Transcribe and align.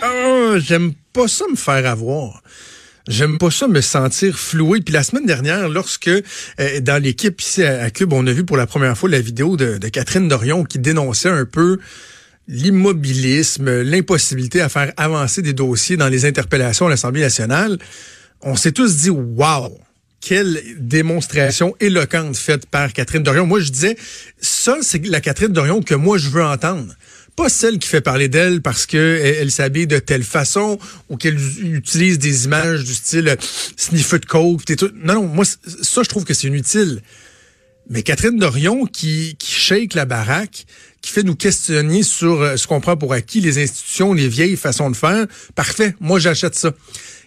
Ah, 0.00 0.54
j'aime 0.58 0.92
pas 1.12 1.28
ça 1.28 1.44
me 1.50 1.56
faire 1.56 1.86
avoir. 1.86 2.42
J'aime 3.08 3.38
pas 3.38 3.50
ça 3.50 3.68
me 3.68 3.80
sentir 3.80 4.38
floué. 4.38 4.80
Puis 4.80 4.92
la 4.92 5.02
semaine 5.02 5.26
dernière, 5.26 5.68
lorsque 5.68 6.08
euh, 6.08 6.80
dans 6.80 7.02
l'équipe 7.02 7.40
ici 7.40 7.64
à, 7.64 7.90
Cube, 7.90 8.12
on 8.12 8.26
a 8.26 8.32
vu 8.32 8.44
pour 8.44 8.56
la 8.56 8.66
première 8.66 8.96
fois 8.96 9.08
la 9.08 9.20
vidéo 9.20 9.56
de, 9.56 9.78
de 9.78 9.88
Catherine 9.88 10.28
Dorion 10.28 10.64
qui 10.64 10.78
dénonçait 10.78 11.30
un 11.30 11.46
peu 11.46 11.78
l'immobilisme, 12.46 13.82
l'impossibilité 13.82 14.60
à 14.60 14.68
faire 14.68 14.92
avancer 14.96 15.42
des 15.42 15.52
dossiers 15.52 15.96
dans 15.96 16.08
les 16.08 16.26
interpellations 16.26 16.86
à 16.86 16.90
l'Assemblée 16.90 17.22
nationale, 17.22 17.78
on 18.42 18.56
s'est 18.56 18.72
tous 18.72 18.96
dit 18.96 19.10
wow. 19.10 19.78
Quelle 20.20 20.60
démonstration 20.78 21.76
éloquente 21.78 22.36
faite 22.36 22.66
par 22.66 22.92
Catherine 22.92 23.22
Dorion. 23.22 23.46
Moi, 23.46 23.60
je 23.60 23.70
disais, 23.70 23.96
ça, 24.40 24.76
c'est 24.82 25.06
la 25.06 25.20
Catherine 25.20 25.52
Dorion 25.52 25.80
que 25.80 25.94
moi, 25.94 26.18
je 26.18 26.28
veux 26.28 26.42
entendre 26.42 26.92
pas 27.38 27.48
celle 27.48 27.78
qui 27.78 27.88
fait 27.88 28.00
parler 28.00 28.28
d'elle 28.28 28.62
parce 28.62 28.84
que 28.84 29.20
elle, 29.22 29.52
s'habille 29.52 29.86
de 29.86 30.00
telle 30.00 30.24
façon 30.24 30.76
ou 31.08 31.16
qu'elle 31.16 31.38
utilise 31.62 32.18
des 32.18 32.46
images 32.46 32.82
du 32.82 32.92
style 32.92 33.36
sniffer 33.76 34.18
de 34.18 34.26
coke 34.26 34.64
tout. 34.76 34.90
Non, 35.04 35.14
non, 35.14 35.28
moi 35.28 35.44
ça 35.44 36.02
je 36.02 36.08
trouve 36.08 36.24
que 36.24 36.34
c'est 36.34 36.48
inutile. 36.48 37.00
Mais 37.90 38.02
Catherine 38.02 38.36
Dorion 38.36 38.86
qui 38.86 39.36
qui 39.38 39.52
shake 39.52 39.94
la 39.94 40.04
baraque, 40.04 40.66
qui 41.00 41.12
fait 41.12 41.22
nous 41.22 41.36
questionner 41.36 42.02
sur 42.02 42.42
euh, 42.42 42.56
ce 42.56 42.66
qu'on 42.66 42.80
prend 42.80 42.96
pour 42.96 43.12
acquis 43.12 43.40
les 43.40 43.62
institutions, 43.62 44.14
les 44.14 44.26
vieilles 44.26 44.56
façons 44.56 44.90
de 44.90 44.96
faire, 44.96 45.28
parfait. 45.54 45.94
Moi 46.00 46.18
j'achète 46.18 46.56
ça. 46.56 46.72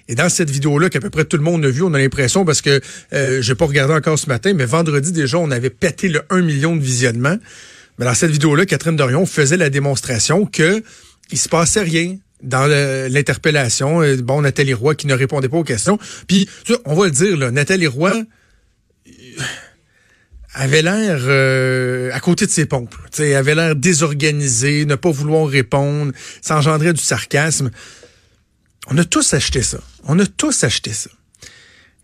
Et 0.10 0.16
dans 0.16 0.28
cette 0.28 0.50
vidéo-là, 0.50 0.90
qu'à 0.90 1.00
peu 1.00 1.10
près 1.10 1.24
tout 1.24 1.38
le 1.38 1.44
monde 1.44 1.64
a 1.64 1.70
vu, 1.70 1.84
on 1.84 1.94
a 1.94 2.00
l'impression, 2.00 2.44
parce 2.44 2.62
que 2.62 2.82
euh, 3.14 3.42
j'ai 3.42 3.56
pas 3.56 3.66
regardé 3.66 3.94
encore 3.94 4.20
ce 4.20 4.28
matin, 4.28 4.52
mais 4.54 4.66
vendredi 4.66 5.14
déjà, 5.14 5.38
on 5.38 5.52
avait 5.52 5.70
pété 5.70 6.10
le 6.10 6.22
1 6.30 6.42
million 6.42 6.76
de 6.76 6.82
visionnements. 6.82 7.38
Mais 8.02 8.08
dans 8.08 8.16
cette 8.16 8.32
vidéo-là, 8.32 8.66
Catherine 8.66 8.96
Dorion 8.96 9.28
faisait 9.28 9.58
la 9.58 9.70
démonstration 9.70 10.48
que 10.48 10.84
il 11.32 11.38
se 11.38 11.48
passait 11.48 11.84
rien 11.84 12.18
dans 12.42 12.66
l'interpellation. 12.66 14.02
Euh, 14.02 14.18
bon, 14.18 14.42
Nathalie 14.42 14.74
Roy 14.74 14.96
qui 14.96 15.06
ne 15.06 15.14
répondait 15.14 15.50
pas 15.50 15.58
aux 15.58 15.64
questions. 15.64 16.00
Puis, 16.28 16.50
on 16.86 16.96
va 16.96 17.06
le 17.06 17.12
dire, 17.12 17.38
là, 17.38 17.52
Nathalie 17.52 17.86
Roy 17.86 18.12
euh, 18.16 19.12
avait 20.56 20.82
l'air 20.82 21.20
euh, 21.22 22.10
à 22.12 22.20
côté 22.20 22.48
de 22.48 22.52
ses 22.52 22.66
pompes. 22.66 22.96
Elle 23.20 23.36
avait 23.36 23.54
l'air 23.54 23.76
désorganisée, 23.76 24.86
ne 24.86 24.96
pas 24.96 25.12
vouloir 25.12 25.48
répondre, 25.48 26.12
ça 26.42 26.58
engendrait 26.58 26.94
du 26.94 27.04
sarcasme. 27.04 27.70
On 28.88 28.98
a 28.98 29.06
tous 29.06 29.32
acheté 29.36 29.62
ça. 29.62 29.78
On 30.06 30.18
a 30.18 30.26
tous 30.26 30.64
acheté 30.64 30.92
ça. 30.92 31.12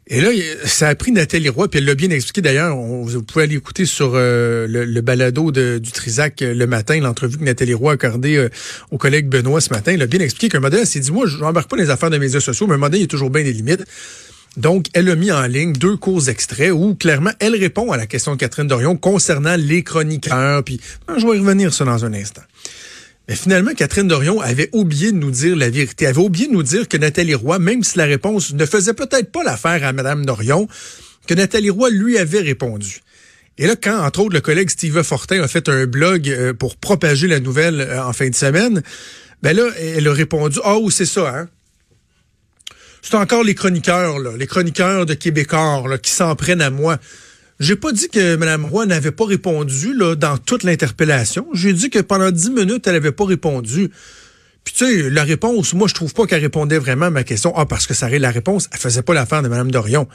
Et 0.10 0.22
là, 0.22 0.30
ça 0.64 0.88
a 0.88 0.96
pris 0.96 1.12
Nathalie 1.12 1.50
Roy, 1.50 1.68
puis 1.68 1.80
elle 1.80 1.86
l'a 1.86 1.96
bien 1.96 2.10
expliqué 2.10 2.42
d'ailleurs. 2.42 2.78
Vous 2.78 3.24
pouvez 3.24 3.44
aller 3.44 3.56
écouter 3.56 3.86
sur 3.86 4.14
euh, 4.16 4.66
le, 4.68 5.02
balado 5.02 5.52
de, 5.52 5.80
du 5.80 5.92
Trisac 5.92 6.42
euh, 6.42 6.54
le 6.54 6.66
matin, 6.66 6.98
l'entrevue 7.02 7.38
que 7.38 7.44
Nathalie 7.44 7.74
Roy 7.74 7.92
a 7.92 7.94
accordée 7.96 8.38
euh, 8.38 8.50
au 8.92 8.98
collègue 8.98 9.28
Benoît 9.28 9.60
ce 9.60 9.70
matin. 9.70 9.92
Elle 9.94 10.02
a 10.02 10.08
bien 10.08 10.22
expliqué 10.22 10.48
qu'un 10.48 10.62
modèle 10.62 10.88
s'est 10.88 11.02
dit, 11.02 11.12
moi, 11.12 11.26
je 11.28 11.38
n'embarque 11.38 11.70
pas 11.70 11.76
les 11.76 11.90
affaires 11.90 12.10
de 12.10 12.18
médias 12.18 12.40
sociaux, 12.40 12.68
mais 12.68 12.76
un 12.76 12.78
modèle, 12.78 13.00
il 13.00 13.04
y 13.04 13.06
a 13.06 13.08
toujours 13.08 13.30
bien 13.30 13.44
des 13.44 13.52
limites. 13.52 13.84
Donc, 14.56 14.86
elle 14.94 15.10
a 15.10 15.16
mis 15.16 15.32
en 15.32 15.46
ligne 15.46 15.74
deux 15.74 15.98
courts 15.98 16.30
extraits 16.30 16.72
où, 16.72 16.96
clairement, 16.96 17.32
elle 17.40 17.56
répond 17.56 17.92
à 17.92 17.98
la 17.98 18.08
question 18.08 18.32
de 18.32 18.38
Catherine 18.38 18.68
Dorion 18.68 18.96
concernant 18.96 19.58
les 19.58 19.84
chroniqueurs. 19.84 20.64
Puis, 20.64 20.80
je 21.10 21.28
vais 21.28 21.36
y 21.36 21.40
revenir 21.40 21.74
ça 21.74 21.84
dans 21.84 22.06
un 22.06 22.14
instant. 22.14 22.44
Mais 23.28 23.36
finalement, 23.36 23.74
Catherine 23.74 24.08
Dorion 24.08 24.40
avait 24.40 24.70
oublié 24.72 25.12
de 25.12 25.18
nous 25.18 25.32
dire 25.32 25.56
la 25.56 25.70
vérité. 25.70 26.08
Avait 26.08 26.20
oublié 26.20 26.48
de 26.48 26.54
nous 26.54 26.64
dire 26.64 26.88
que 26.88 26.96
Nathalie 26.98 27.36
Roy, 27.36 27.60
même 27.60 27.84
si 27.84 27.98
la 27.98 28.06
réponse 28.06 28.54
ne 28.54 28.66
faisait 28.66 28.94
peut-être 28.94 29.32
pas 29.32 29.44
l'affaire 29.44 29.84
à 29.84 29.92
Madame 29.92 30.26
Dorion, 30.26 30.68
que 31.28 31.34
Nathalie 31.34 31.70
Roy 31.70 31.90
lui 31.90 32.18
avait 32.18 32.40
répondu. 32.40 33.02
Et 33.58 33.68
là, 33.68 33.76
quand, 33.76 34.00
entre 34.00 34.22
autres, 34.22 34.36
le 34.36 34.42
collègue 34.42 34.70
Steve 34.70 35.02
Fortin 35.04 35.42
a 35.42 35.48
fait 35.48 35.68
un 35.68 35.86
blog 35.88 36.30
euh, 36.30 36.54
pour 36.54 36.78
propager 36.78 37.28
la 37.28 37.40
nouvelle 37.40 37.82
euh, 37.82 38.04
en 38.04 38.14
fin 38.14 38.30
de 38.30 38.36
semaine, 38.36 38.82
ben 39.42 39.56
là, 39.56 39.68
elle 39.78 40.08
a 40.08 40.14
répondu, 40.14 40.60
oh, 40.64 40.90
c'est 40.90 41.06
ça, 41.06 41.30
hein? 41.36 41.50
C'est 43.02 43.16
encore 43.16 43.44
les 43.44 43.56
chroniqueurs, 43.56 44.20
là, 44.20 44.32
les 44.38 44.48
chroniqueurs 44.48 45.06
de 45.06 45.14
Québécois, 45.14 45.84
qui 46.02 46.12
s'en 46.12 46.36
prennent 46.36 46.62
à 46.62 46.70
moi. 46.70 46.98
J'ai 47.60 47.76
pas 47.76 47.92
dit 47.92 48.08
que 48.10 48.36
Mme 48.36 48.66
Roy 48.66 48.86
n'avait 48.86 49.12
pas 49.12 49.26
répondu 49.26 49.94
là, 49.96 50.16
dans 50.16 50.38
toute 50.38 50.64
l'interpellation. 50.64 51.48
J'ai 51.54 51.74
dit 51.74 51.90
que 51.90 52.00
pendant 52.00 52.30
dix 52.30 52.52
minutes, 52.52 52.86
elle 52.86 52.96
avait 52.96 53.12
pas 53.12 53.26
répondu. 53.26 53.90
Puis 54.64 54.74
tu 54.76 54.86
sais, 54.86 55.10
la 55.10 55.24
réponse, 55.24 55.74
moi 55.74 55.88
je 55.88 55.96
trouve 55.96 56.14
pas 56.14 56.28
qu'elle 56.28 56.42
répondait 56.42 56.78
vraiment 56.78 57.08
à 57.08 57.10
ma 57.10 57.24
question. 57.24 57.54
Ah, 57.56 57.66
parce 57.66 57.88
que 57.88 57.94
ça 57.94 58.10
la 58.10 58.32
réponse, 58.32 58.70
elle 58.72 58.80
faisait 58.80 59.02
pas 59.02 59.14
l'affaire 59.14 59.42
de 59.42 59.48
Mme 59.48 59.72
Dorion. 59.72 60.08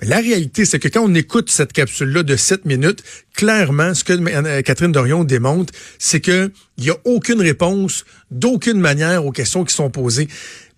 Mais 0.00 0.08
la 0.08 0.16
réalité, 0.16 0.64
c'est 0.64 0.80
que 0.80 0.88
quand 0.88 1.04
on 1.04 1.14
écoute 1.14 1.50
cette 1.50 1.72
capsule-là 1.72 2.24
de 2.24 2.34
sept 2.34 2.64
minutes, 2.64 3.04
clairement, 3.34 3.94
ce 3.94 4.02
que 4.02 4.14
euh, 4.14 4.62
Catherine 4.62 4.90
Dorion 4.90 5.22
démontre, 5.22 5.72
c'est 6.00 6.20
que 6.20 6.50
il 6.78 6.84
y 6.84 6.90
a 6.90 6.96
aucune 7.04 7.40
réponse 7.40 8.04
d'aucune 8.32 8.80
manière 8.80 9.24
aux 9.24 9.30
questions 9.30 9.64
qui 9.64 9.74
sont 9.74 9.90
posées. 9.90 10.26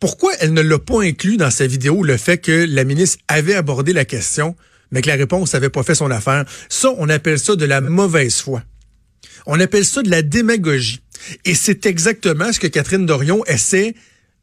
Pourquoi 0.01 0.33
elle 0.41 0.53
ne 0.53 0.61
l'a 0.61 0.78
pas 0.78 1.01
inclus 1.01 1.39
dans 1.39 1.51
sa 1.51 1.67
vidéo, 1.67 2.03
le 2.03 2.19
fait 2.19 2.37
que 2.37 2.67
la 2.69 2.84
ministre 2.84 3.19
avait 3.28 3.55
abordé 3.55 3.95
la 3.95 4.05
question? 4.05 4.55
Mais 4.94 5.03
que 5.03 5.09
la 5.09 5.16
réponse 5.16 5.53
n'avait 5.53 5.71
pas 5.71 5.82
fait 5.82 5.97
son 5.97 6.10
affaire. 6.12 6.44
Ça, 6.69 6.88
on 6.97 7.09
appelle 7.09 7.41
ça 7.41 7.56
de 7.56 7.65
la 7.65 7.81
mauvaise 7.81 8.41
foi. 8.41 8.62
On 9.44 9.59
appelle 9.59 9.84
ça 9.84 10.03
de 10.03 10.09
la 10.09 10.22
démagogie. 10.22 11.00
Et 11.44 11.56
c'est 11.56 11.84
exactement 11.84 12.53
ce 12.53 12.60
que 12.60 12.69
Catherine 12.69 13.04
Dorion 13.04 13.44
essaie 13.47 13.97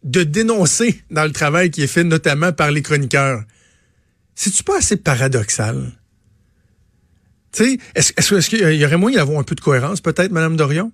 de 0.03 0.23
dénoncer 0.23 1.01
dans 1.09 1.23
le 1.23 1.31
travail 1.31 1.71
qui 1.71 1.83
est 1.83 1.87
fait 1.87 2.03
notamment 2.03 2.51
par 2.51 2.69
les 2.71 2.81
chroniqueurs. 2.81 3.43
C'est-tu 4.35 4.63
pas 4.63 4.79
assez 4.79 4.97
paradoxal? 4.97 5.93
Tu 7.53 7.63
sais, 7.63 7.77
est-ce 7.95 8.49
qu'il 8.49 8.59
y 8.59 8.85
aurait 8.85 8.97
moyen 8.97 9.19
d'avoir 9.19 9.39
un 9.39 9.43
peu 9.43 9.55
de 9.55 9.61
cohérence, 9.61 10.01
peut-être, 10.01 10.31
Madame 10.31 10.57
Dorion? 10.57 10.91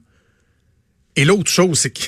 Et 1.16 1.26
l'autre 1.26 1.50
chose, 1.50 1.80
c'est 1.80 1.90
que 1.90 2.04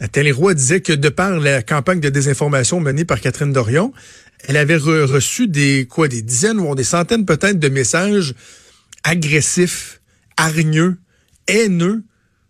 Nathalie 0.00 0.32
Roy 0.32 0.54
disait 0.54 0.80
que 0.80 0.92
de 0.92 1.08
par 1.08 1.38
la 1.38 1.62
campagne 1.62 2.00
de 2.00 2.08
désinformation 2.08 2.80
menée 2.80 3.04
par 3.04 3.20
Catherine 3.20 3.52
Dorion, 3.52 3.92
elle 4.46 4.56
avait 4.56 4.76
reçu 4.76 5.48
des 5.48 5.86
quoi, 5.88 6.08
des 6.08 6.22
dizaines 6.22 6.60
ou 6.60 6.74
des 6.74 6.84
centaines 6.84 7.24
peut-être 7.24 7.58
de 7.58 7.68
messages 7.68 8.34
agressifs, 9.04 10.00
hargneux, 10.36 10.96
haineux, 11.46 12.02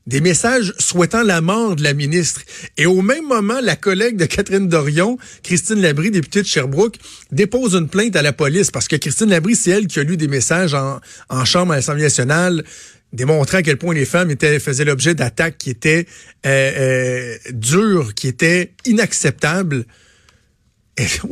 des 0.07 0.21
messages 0.23 0.73
souhaitant 0.79 1.23
la 1.23 1.43
mort 1.43 1.77
de 1.77 1.83
la 1.83 1.93
ministre. 1.93 2.41
Et 2.79 2.87
au 2.87 3.03
même 3.03 3.27
moment, 3.27 3.61
la 3.63 3.77
collègue 3.77 4.17
de 4.17 4.25
Catherine 4.25 4.67
Dorion, 4.67 5.19
Christine 5.43 5.83
Labrie, 5.83 6.11
députée 6.11 6.41
de 6.41 6.47
Sherbrooke, 6.47 6.97
dépose 7.31 7.75
une 7.75 7.89
plainte 7.89 8.17
à 8.17 8.23
la 8.23 8.33
police 8.33 8.71
parce 8.71 8.89
que 8.89 8.97
Christine 8.97 9.29
Labrie, 9.29 9.55
c'est 9.55 9.71
elle 9.71 9.87
qui 9.87 10.01
a 10.01 10.03
lu 10.03 10.17
des 10.17 10.29
messages 10.29 10.73
en, 10.73 11.01
en 11.29 11.45
chambre 11.45 11.73
à 11.73 11.77
l'Assemblée 11.77 12.05
nationale 12.05 12.65
démontrant 13.13 13.59
à 13.59 13.63
quel 13.63 13.79
point 13.79 13.95
les 13.95 14.05
femmes 14.05 14.31
étaient, 14.31 14.59
faisaient 14.61 14.85
l'objet 14.85 15.15
d'attaques 15.15 15.59
qui 15.59 15.71
étaient 15.71 16.07
euh, 16.47 16.73
euh, 16.77 17.37
dures, 17.51 18.15
qui 18.15 18.29
étaient 18.29 18.73
inacceptables. 18.85 19.85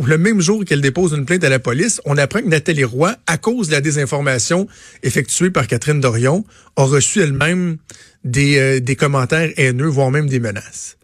Le 0.04 0.18
même 0.18 0.40
jour 0.40 0.64
qu'elle 0.64 0.80
dépose 0.80 1.12
une 1.12 1.24
plainte 1.24 1.44
à 1.44 1.48
la 1.48 1.58
police, 1.58 2.00
on 2.04 2.16
apprend 2.16 2.40
que 2.40 2.48
Nathalie 2.48 2.84
Roy, 2.84 3.16
à 3.26 3.36
cause 3.36 3.68
de 3.68 3.72
la 3.72 3.80
désinformation 3.80 4.68
effectuée 5.02 5.50
par 5.50 5.66
Catherine 5.66 6.00
Dorion, 6.00 6.44
a 6.76 6.84
reçu 6.84 7.20
elle-même 7.20 7.78
des, 8.24 8.58
euh, 8.58 8.80
des 8.80 8.96
commentaires 8.96 9.50
haineux, 9.56 9.86
voire 9.86 10.10
même 10.10 10.28
des 10.28 10.40
menaces. 10.40 10.96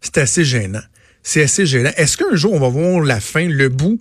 C'est 0.00 0.18
assez 0.18 0.44
gênant. 0.44 0.82
C'est 1.22 1.42
assez 1.42 1.66
gênant. 1.66 1.92
Est-ce 1.96 2.16
qu'un 2.16 2.34
jour 2.34 2.52
on 2.52 2.60
va 2.60 2.68
voir 2.68 3.00
la 3.02 3.20
fin, 3.20 3.48
le 3.48 3.68
bout 3.68 4.00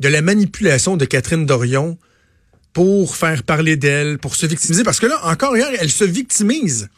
de 0.00 0.08
la 0.08 0.20
manipulation 0.20 0.96
de 0.96 1.04
Catherine 1.04 1.46
Dorion 1.46 1.98
pour 2.72 3.16
faire 3.16 3.42
parler 3.42 3.76
d'elle, 3.76 4.18
pour 4.18 4.34
se 4.34 4.46
victimiser? 4.46 4.82
Parce 4.82 5.00
que 5.00 5.06
là, 5.06 5.18
encore 5.24 5.56
hier, 5.56 5.68
elle 5.80 5.90
se 5.90 6.04
victimise 6.04 6.88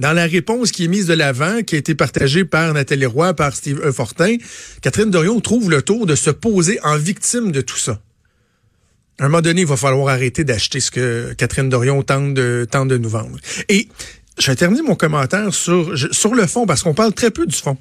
dans 0.00 0.14
la 0.14 0.26
réponse 0.26 0.72
qui 0.72 0.86
est 0.86 0.88
mise 0.88 1.06
de 1.06 1.12
l'avant, 1.12 1.62
qui 1.62 1.74
a 1.74 1.78
été 1.78 1.94
partagée 1.94 2.46
par 2.46 2.72
Nathalie 2.72 3.04
Roy, 3.04 3.34
par 3.34 3.54
Steve 3.54 3.80
e. 3.84 3.92
Fortin, 3.92 4.36
Catherine 4.80 5.10
Dorion 5.10 5.38
trouve 5.40 5.70
le 5.70 5.82
tour 5.82 6.06
de 6.06 6.14
se 6.14 6.30
poser 6.30 6.80
en 6.82 6.96
victime 6.96 7.52
de 7.52 7.60
tout 7.60 7.76
ça. 7.76 8.00
À 9.18 9.24
un 9.24 9.28
moment 9.28 9.42
donné, 9.42 9.60
il 9.60 9.66
va 9.66 9.76
falloir 9.76 10.08
arrêter 10.08 10.42
d'acheter 10.42 10.80
ce 10.80 10.90
que 10.90 11.34
Catherine 11.34 11.68
Dorion 11.68 12.02
tente 12.02 12.32
de, 12.32 12.66
de 12.72 12.96
nous 12.96 13.10
vendre. 13.10 13.36
Et 13.68 13.88
je 14.38 14.50
vais 14.50 14.82
mon 14.82 14.94
commentaire 14.94 15.52
sur, 15.52 15.92
sur 16.10 16.34
le 16.34 16.46
fond, 16.46 16.64
parce 16.66 16.82
qu'on 16.82 16.94
parle 16.94 17.12
très 17.12 17.30
peu 17.30 17.44
du 17.44 17.54
fond. 17.54 17.76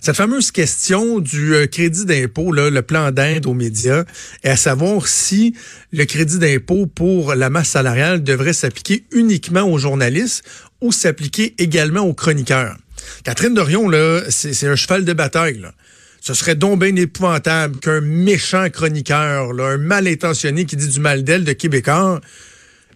Cette 0.00 0.16
fameuse 0.16 0.50
question 0.50 1.18
du 1.18 1.54
euh, 1.54 1.66
crédit 1.66 2.04
d'impôt, 2.04 2.52
le 2.52 2.82
plan 2.82 3.10
d'aide 3.10 3.46
aux 3.46 3.54
médias, 3.54 4.04
est 4.42 4.50
à 4.50 4.56
savoir 4.56 5.08
si 5.08 5.54
le 5.92 6.04
crédit 6.04 6.38
d'impôt 6.38 6.86
pour 6.86 7.34
la 7.34 7.50
masse 7.50 7.70
salariale 7.70 8.22
devrait 8.22 8.52
s'appliquer 8.52 9.04
uniquement 9.12 9.62
aux 9.62 9.78
journalistes 9.78 10.44
ou 10.80 10.92
s'appliquer 10.92 11.54
également 11.58 12.02
aux 12.02 12.14
chroniqueurs. 12.14 12.76
Catherine 13.24 13.54
Dorion, 13.54 13.90
c'est 14.28 14.66
un 14.66 14.76
cheval 14.76 15.04
de 15.04 15.12
bataille. 15.12 15.62
Ce 16.20 16.34
serait 16.34 16.56
donc 16.56 16.80
bien 16.80 16.96
épouvantable 16.96 17.78
qu'un 17.78 18.00
méchant 18.00 18.68
chroniqueur, 18.68 19.50
un 19.60 19.78
mal 19.78 20.08
intentionné 20.08 20.64
qui 20.64 20.76
dit 20.76 20.88
du 20.88 20.98
mal 20.98 21.22
d'elle 21.22 21.44
de 21.44 21.52
Québécois, 21.52 22.20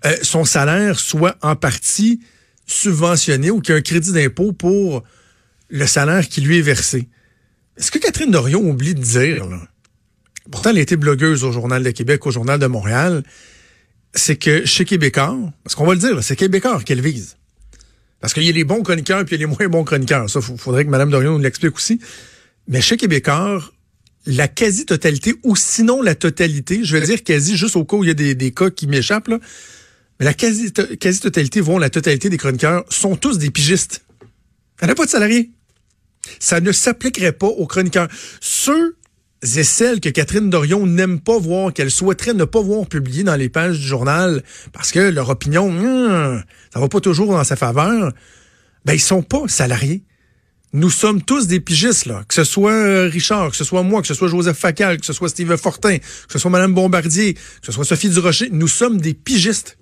euh, 0.05 0.17
son 0.22 0.44
salaire 0.44 0.99
soit 0.99 1.37
en 1.43 1.55
partie 1.55 2.20
subventionné 2.67 3.50
ou 3.50 3.61
qu'il 3.61 3.75
y 3.75 3.76
ait 3.76 3.81
un 3.81 3.82
crédit 3.82 4.12
d'impôt 4.12 4.52
pour 4.52 5.05
le 5.70 5.87
salaire 5.87 6.28
qui 6.28 6.40
lui 6.40 6.58
est 6.58 6.62
versé. 6.62 7.08
Est-ce 7.76 7.90
que 7.90 7.99
Catherine 7.99 8.31
Dorion 8.31 8.69
oublie 8.69 8.94
de 8.94 9.00
dire, 9.00 9.46
là, 9.46 9.61
pourtant 10.50 10.70
elle 10.70 10.78
été 10.78 10.96
blogueuse 10.96 11.44
au 11.44 11.52
Journal 11.52 11.82
de 11.82 11.90
Québec, 11.90 12.26
au 12.26 12.31
Journal 12.31 12.58
de 12.58 12.67
Montréal, 12.67 13.22
c'est 14.14 14.37
que 14.37 14.67
chez 14.67 14.84
Québécois, 14.84 15.38
parce 15.64 15.75
qu'on 15.75 15.87
va 15.87 15.94
le 15.94 16.00
dire, 16.00 16.22
c'est 16.22 16.37
Québécois 16.37 16.81
qu'elle 16.84 17.00
vise. 17.00 17.37
Parce 18.20 18.34
qu'il 18.34 18.43
y 18.43 18.49
a 18.49 18.52
les 18.52 18.64
bons 18.64 18.82
chroniqueurs 18.82 19.25
puis 19.25 19.37
il 19.37 19.40
y 19.40 19.44
a 19.44 19.46
les 19.46 19.55
moins 19.55 19.69
bons 19.69 19.84
chroniqueurs. 19.84 20.28
Ça, 20.28 20.40
il 20.46 20.58
faudrait 20.58 20.84
que 20.84 20.90
Mme 20.90 21.11
Dorion 21.11 21.32
nous 21.32 21.38
l'explique 21.38 21.75
aussi. 21.76 22.00
Mais 22.69 22.81
chez 22.81 22.96
Québécois, 22.96 23.62
la 24.26 24.49
quasi-totalité, 24.49 25.34
ou 25.43 25.56
sinon 25.56 26.02
la 26.02 26.14
totalité, 26.14 26.81
je 26.84 26.96
vais 26.96 27.06
dire 27.06 27.25
quasi 27.25 27.56
juste 27.56 27.76
au 27.76 27.84
cas 27.84 27.96
où 27.96 28.05
il 28.05 28.08
y 28.08 28.11
a 28.11 28.34
des, 28.34 28.52
cas 28.52 28.70
qui 28.70 28.87
m'échappent, 28.87 29.28
mais 29.28 30.26
la 30.26 30.34
quasi-totalité, 30.34 31.61
vont 31.61 31.78
la 31.78 31.88
totalité 31.88 32.28
des 32.28 32.37
chroniqueurs, 32.37 32.84
sont 32.90 33.17
tous 33.17 33.38
des 33.38 33.50
pigistes. 33.50 34.05
Il 34.82 34.87
n'y 34.87 34.90
a 34.93 34.94
pas 34.94 35.06
de 35.06 35.11
salariés. 35.11 35.50
Ça 36.38 36.61
ne 36.61 36.72
s'appliquerait 36.72 37.32
pas 37.32 37.46
aux 37.46 37.67
chroniqueurs. 37.67 38.08
Ceux 38.40 38.96
et 39.43 39.64
celles 39.64 40.00
que 40.00 40.11
Catherine 40.11 40.50
Dorion 40.50 40.87
n'aime 40.87 41.19
pas 41.20 41.38
voir, 41.38 41.72
qu'elle 41.72 41.90
souhaiterait 41.90 42.34
ne 42.34 42.44
pas 42.44 42.61
voir 42.61 42.87
publiées 42.87 43.25
dans 43.25 43.37
les 43.37 43.49
pages 43.49 43.78
du 43.78 43.87
journal, 43.87 44.43
parce 44.72 44.93
que 44.93 44.99
leur 44.99 45.31
opinion, 45.31 45.69
hum, 45.69 46.43
ça 46.72 46.81
va 46.81 46.88
pas 46.88 47.00
toujours 47.00 47.32
dans 47.32 47.44
sa 47.44 47.56
faveur, 47.56 48.12
ben 48.84 48.93
ils 48.93 49.00
sont 49.00 49.22
pas 49.22 49.43
salariés. 49.49 50.02
Nous 50.72 50.90
sommes 50.90 51.22
tous 51.22 51.49
des 51.49 51.58
pigistes, 51.58 52.06
là. 52.06 52.22
Que 52.28 52.34
ce 52.34 52.44
soit 52.44 52.72
euh, 52.72 53.08
Richard, 53.08 53.50
que 53.50 53.56
ce 53.56 53.64
soit 53.64 53.82
moi, 53.82 54.02
que 54.02 54.06
ce 54.06 54.14
soit 54.14 54.28
Joseph 54.28 54.56
Facal, 54.56 55.00
que 55.00 55.06
ce 55.06 55.12
soit 55.12 55.28
Steve 55.28 55.56
Fortin, 55.56 55.99
que 55.99 56.32
ce 56.32 56.38
soit 56.38 56.50
Madame 56.50 56.75
Bombardier, 56.75 57.34
que 57.34 57.40
ce 57.67 57.72
soit 57.72 57.84
Sophie 57.84 58.08
Durocher, 58.08 58.50
nous 58.52 58.69
sommes 58.69 59.00
des 59.00 59.14
pigistes. 59.14 59.78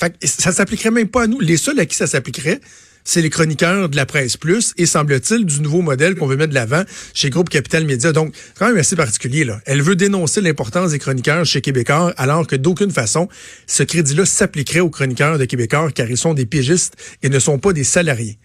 Fait 0.00 0.10
que 0.10 0.26
ça 0.26 0.52
s'appliquerait 0.52 0.90
même 0.90 1.08
pas 1.08 1.22
à 1.22 1.26
nous. 1.26 1.38
Les 1.38 1.56
seuls 1.56 1.78
à 1.78 1.86
qui 1.86 1.94
ça 1.94 2.06
s'appliquerait, 2.06 2.60
c'est 3.06 3.22
les 3.22 3.30
chroniqueurs 3.30 3.88
de 3.88 3.96
la 3.96 4.04
presse 4.04 4.36
plus 4.36 4.74
et 4.76 4.84
semble-t-il 4.84 5.46
du 5.46 5.60
nouveau 5.60 5.80
modèle 5.80 6.16
qu'on 6.16 6.26
veut 6.26 6.36
mettre 6.36 6.50
de 6.50 6.54
l'avant 6.54 6.82
chez 7.14 7.30
Groupe 7.30 7.48
Capital 7.48 7.86
Média. 7.86 8.12
Donc, 8.12 8.34
quand 8.58 8.66
même 8.66 8.76
assez 8.76 8.96
particulier 8.96 9.44
là. 9.44 9.60
Elle 9.64 9.80
veut 9.80 9.96
dénoncer 9.96 10.42
l'importance 10.42 10.90
des 10.90 10.98
chroniqueurs 10.98 11.46
chez 11.46 11.62
Québécois 11.62 12.12
alors 12.18 12.46
que 12.46 12.56
d'aucune 12.56 12.90
façon 12.90 13.28
ce 13.66 13.84
crédit-là 13.84 14.26
s'appliquerait 14.26 14.80
aux 14.80 14.90
chroniqueurs 14.90 15.38
de 15.38 15.44
Québécois 15.44 15.90
car 15.94 16.10
ils 16.10 16.18
sont 16.18 16.34
des 16.34 16.46
pigistes 16.46 16.96
et 17.22 17.28
ne 17.28 17.38
sont 17.38 17.58
pas 17.58 17.72
des 17.72 17.84
salariés. 17.84 18.38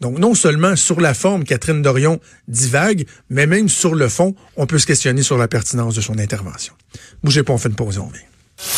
Donc, 0.00 0.18
non 0.18 0.34
seulement 0.34 0.74
sur 0.74 1.00
la 1.00 1.14
forme, 1.14 1.44
Catherine 1.44 1.80
Dorion 1.80 2.20
divague, 2.48 3.06
mais 3.30 3.46
même 3.46 3.68
sur 3.68 3.94
le 3.94 4.08
fond, 4.08 4.34
on 4.56 4.66
peut 4.66 4.80
se 4.80 4.86
questionner 4.86 5.22
sur 5.22 5.38
la 5.38 5.46
pertinence 5.46 5.94
de 5.94 6.00
son 6.00 6.18
intervention. 6.18 6.74
Bougez 7.22 7.44
pas, 7.44 7.52
on 7.52 7.58
fait 7.58 7.68
une 7.68 7.76
pause, 7.76 7.98
on 7.98 8.08
vient. 8.08 8.33